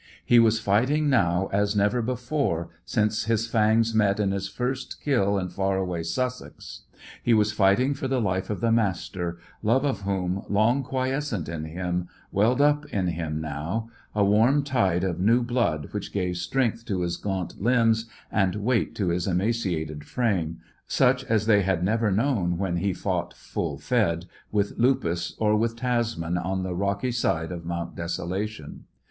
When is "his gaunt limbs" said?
17.01-18.07